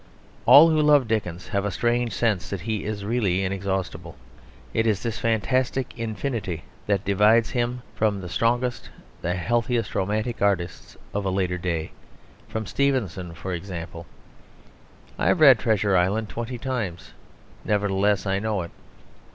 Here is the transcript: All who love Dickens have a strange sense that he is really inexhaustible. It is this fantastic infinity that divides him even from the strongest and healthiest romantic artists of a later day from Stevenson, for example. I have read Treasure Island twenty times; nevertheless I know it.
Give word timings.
All 0.47 0.71
who 0.71 0.81
love 0.81 1.07
Dickens 1.07 1.49
have 1.49 1.63
a 1.63 1.69
strange 1.69 2.11
sense 2.11 2.49
that 2.49 2.61
he 2.61 2.85
is 2.85 3.05
really 3.05 3.43
inexhaustible. 3.43 4.15
It 4.73 4.87
is 4.87 5.03
this 5.03 5.19
fantastic 5.19 5.93
infinity 5.95 6.63
that 6.87 7.05
divides 7.05 7.51
him 7.51 7.69
even 7.69 7.81
from 7.93 8.19
the 8.21 8.27
strongest 8.27 8.89
and 9.21 9.37
healthiest 9.37 9.93
romantic 9.93 10.41
artists 10.41 10.97
of 11.13 11.23
a 11.23 11.29
later 11.29 11.59
day 11.59 11.91
from 12.47 12.65
Stevenson, 12.65 13.35
for 13.35 13.53
example. 13.53 14.07
I 15.19 15.27
have 15.27 15.39
read 15.39 15.59
Treasure 15.59 15.95
Island 15.95 16.29
twenty 16.29 16.57
times; 16.57 17.11
nevertheless 17.63 18.25
I 18.25 18.39
know 18.39 18.63
it. 18.63 18.71